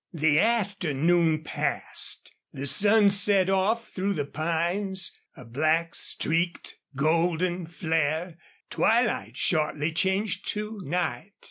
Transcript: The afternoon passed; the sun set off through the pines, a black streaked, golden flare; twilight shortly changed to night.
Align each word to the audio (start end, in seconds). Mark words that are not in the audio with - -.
The 0.13 0.39
afternoon 0.39 1.43
passed; 1.43 2.33
the 2.51 2.65
sun 2.65 3.11
set 3.11 3.51
off 3.51 3.89
through 3.89 4.13
the 4.13 4.25
pines, 4.25 5.15
a 5.37 5.45
black 5.45 5.93
streaked, 5.93 6.79
golden 6.95 7.67
flare; 7.67 8.37
twilight 8.71 9.37
shortly 9.37 9.91
changed 9.91 10.47
to 10.53 10.81
night. 10.83 11.33